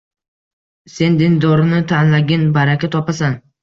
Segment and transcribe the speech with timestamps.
[0.93, 3.43] Sen dindorini tanlagin, baraka topasan.